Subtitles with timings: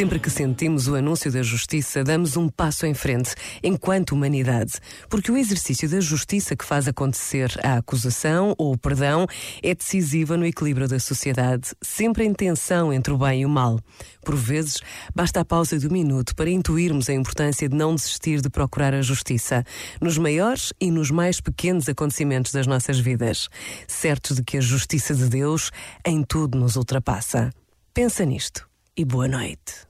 [0.00, 4.80] Sempre que sentimos o anúncio da justiça, damos um passo em frente, enquanto humanidade.
[5.10, 9.26] Porque o exercício da justiça que faz acontecer a acusação ou o perdão
[9.62, 13.78] é decisiva no equilíbrio da sociedade, sempre em tensão entre o bem e o mal.
[14.24, 14.80] Por vezes,
[15.14, 19.02] basta a pausa do minuto para intuirmos a importância de não desistir de procurar a
[19.02, 19.62] justiça,
[20.00, 23.50] nos maiores e nos mais pequenos acontecimentos das nossas vidas,
[23.86, 25.70] certos de que a justiça de Deus
[26.06, 27.52] em tudo nos ultrapassa.
[27.92, 29.89] Pensa nisto e boa noite.